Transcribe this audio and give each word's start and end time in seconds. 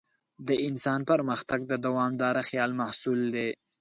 د 0.47 0.49
انسان 0.67 0.99
پرمختګ 1.11 1.59
د 1.71 1.73
دوامداره 1.85 2.41
خیال 2.49 2.71
محصول 2.81 3.19
دی. 3.35 3.49